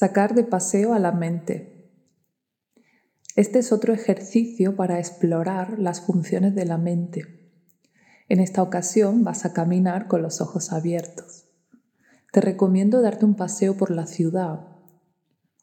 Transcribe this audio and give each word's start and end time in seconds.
Sacar 0.00 0.36
de 0.36 0.44
paseo 0.44 0.94
a 0.94 1.00
la 1.00 1.10
mente. 1.10 1.90
Este 3.34 3.58
es 3.58 3.72
otro 3.72 3.92
ejercicio 3.92 4.76
para 4.76 5.00
explorar 5.00 5.76
las 5.80 6.02
funciones 6.02 6.54
de 6.54 6.64
la 6.66 6.78
mente. 6.78 7.50
En 8.28 8.38
esta 8.38 8.62
ocasión 8.62 9.24
vas 9.24 9.44
a 9.44 9.52
caminar 9.52 10.06
con 10.06 10.22
los 10.22 10.40
ojos 10.40 10.70
abiertos. 10.70 11.48
Te 12.32 12.40
recomiendo 12.40 13.02
darte 13.02 13.24
un 13.24 13.34
paseo 13.34 13.76
por 13.76 13.90
la 13.90 14.06
ciudad 14.06 14.68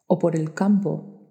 o 0.05 0.19
por 0.19 0.35
el 0.35 0.53
campo, 0.53 1.29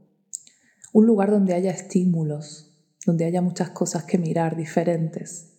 un 0.95 1.05
lugar 1.05 1.31
donde 1.31 1.53
haya 1.53 1.73
estímulos, 1.73 2.89
donde 3.05 3.27
haya 3.27 3.43
muchas 3.43 3.69
cosas 3.69 4.05
que 4.05 4.17
mirar 4.17 4.57
diferentes. 4.57 5.59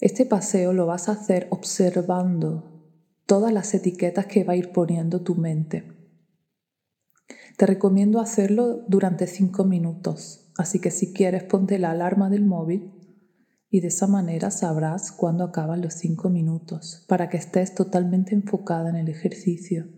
Este 0.00 0.26
paseo 0.26 0.72
lo 0.72 0.86
vas 0.86 1.08
a 1.08 1.12
hacer 1.12 1.46
observando 1.50 2.77
todas 3.28 3.52
las 3.52 3.74
etiquetas 3.74 4.24
que 4.24 4.42
va 4.42 4.54
a 4.54 4.56
ir 4.56 4.72
poniendo 4.72 5.20
tu 5.20 5.34
mente. 5.34 5.84
Te 7.58 7.66
recomiendo 7.66 8.20
hacerlo 8.20 8.86
durante 8.88 9.26
cinco 9.26 9.64
minutos, 9.64 10.50
así 10.56 10.80
que 10.80 10.90
si 10.90 11.12
quieres 11.12 11.44
ponte 11.44 11.78
la 11.78 11.90
alarma 11.90 12.30
del 12.30 12.46
móvil 12.46 12.90
y 13.68 13.80
de 13.80 13.88
esa 13.88 14.06
manera 14.06 14.50
sabrás 14.50 15.12
cuándo 15.12 15.44
acaban 15.44 15.82
los 15.82 15.92
cinco 15.92 16.30
minutos, 16.30 17.04
para 17.06 17.28
que 17.28 17.36
estés 17.36 17.74
totalmente 17.74 18.34
enfocada 18.34 18.88
en 18.88 18.96
el 18.96 19.10
ejercicio. 19.10 19.88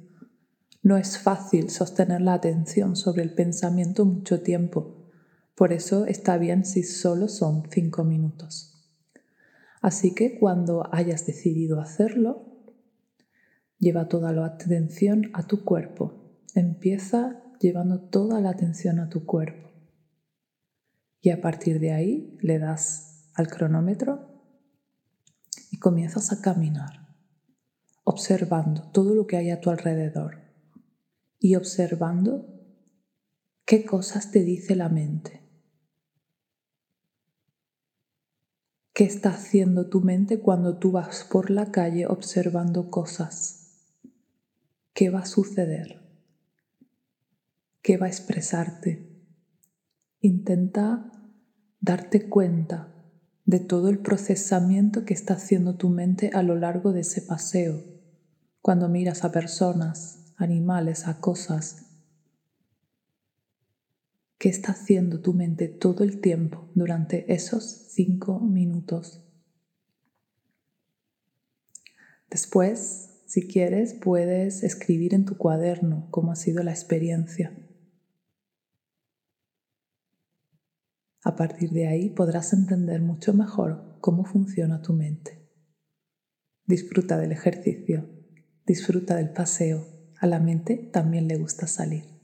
No 0.83 0.97
es 0.97 1.17
fácil 1.17 1.71
sostener 1.71 2.23
la 2.23 2.35
atención 2.35 2.97
sobre 2.97 3.23
el 3.23 3.33
pensamiento 3.33 4.05
mucho 4.05 4.43
tiempo, 4.43 5.07
por 5.55 5.73
eso 5.73 6.05
está 6.05 6.37
bien 6.37 6.65
si 6.65 6.83
solo 6.83 7.29
son 7.29 7.63
cinco 7.71 8.03
minutos. 8.03 8.75
Así 9.83 10.17
que 10.17 10.37
cuando 10.37 10.93
hayas 10.93 11.27
decidido 11.27 11.81
hacerlo, 11.81 12.50
Lleva 13.81 14.09
toda 14.09 14.33
la 14.33 14.45
atención 14.45 15.31
a 15.33 15.47
tu 15.47 15.65
cuerpo. 15.65 16.37
Empieza 16.55 17.43
llevando 17.59 17.99
toda 17.99 18.39
la 18.43 18.51
atención 18.51 19.01
a 19.01 19.09
tu 19.09 19.25
cuerpo. 19.25 19.71
Y 21.23 21.31
a 21.31 21.41
partir 21.41 21.81
de 21.81 21.93
ahí 21.93 22.37
le 22.43 22.59
das 22.59 23.31
al 23.35 23.49
cronómetro 23.49 24.45
y 25.71 25.79
comienzas 25.79 26.31
a 26.31 26.43
caminar, 26.43 27.17
observando 28.05 28.91
todo 28.93 29.15
lo 29.15 29.27
que 29.27 29.39
hay 29.39 29.51
a 29.51 29.61
tu 29.61 29.71
alrededor 29.71 30.43
y 31.39 31.55
observando 31.55 32.61
qué 33.65 33.87
cosas 33.87 34.31
te 34.31 34.43
dice 34.45 34.77
la 34.77 34.91
mente. 34.91 35.41
¿Qué 38.93 39.05
está 39.05 39.31
haciendo 39.31 39.89
tu 39.89 40.03
mente 40.03 40.41
cuando 40.41 40.77
tú 40.79 40.93
vas 40.93 41.27
por 41.31 41.51
la 41.51 41.71
calle 41.71 42.07
observando 42.07 42.91
cosas? 42.91 43.60
¿Qué 44.93 45.09
va 45.11 45.21
a 45.21 45.27
suceder? 45.27 46.01
¿Qué 47.83 47.97
va 47.97 48.07
a 48.07 48.09
expresarte? 48.09 49.09
Intenta 50.21 51.13
darte 51.81 52.29
cuenta 52.29 52.95
de 53.47 53.61
todo 53.61 53.89
el 53.89 53.99
procesamiento 53.99 55.05
que 55.05 55.15
está 55.15 55.35
haciendo 55.35 55.77
tu 55.77 55.89
mente 55.89 56.31
a 56.35 56.43
lo 56.43 56.57
largo 56.57 56.93
de 56.93 57.01
ese 57.01 57.23
paseo, 57.23 57.83
cuando 58.61 58.89
miras 58.89 59.25
a 59.25 59.33
personas, 59.33 60.35
animales, 60.37 61.07
a 61.07 61.21
cosas. 61.21 61.87
¿Qué 64.39 64.49
está 64.49 64.73
haciendo 64.73 65.21
tu 65.21 65.35
mente 65.35 65.69
todo 65.69 66.05
el 66.05 66.21
tiempo 66.21 66.71
durante 66.75 67.33
esos 67.33 67.65
cinco 67.91 68.41
minutos? 68.41 69.23
Después 72.31 73.10
si 73.31 73.47
quieres, 73.47 73.95
puedes 73.95 74.65
escribir 74.65 75.15
en 75.15 75.25
tu 75.25 75.37
cuaderno 75.37 76.09
cómo 76.11 76.33
ha 76.33 76.35
sido 76.35 76.65
la 76.65 76.73
experiencia. 76.73 77.57
A 81.23 81.37
partir 81.37 81.71
de 81.71 81.87
ahí 81.87 82.11
podrás 82.11 82.53
entender 82.53 83.01
mucho 83.01 83.33
mejor 83.33 83.99
cómo 84.01 84.25
funciona 84.25 84.83
tu 84.83 84.95
mente. 84.95 85.49
Disfruta 86.67 87.19
del 87.19 87.31
ejercicio, 87.31 88.11
disfruta 88.67 89.15
del 89.15 89.31
paseo. 89.31 89.87
A 90.19 90.27
la 90.27 90.41
mente 90.41 90.91
también 90.93 91.29
le 91.29 91.37
gusta 91.37 91.69
salir. 91.69 92.20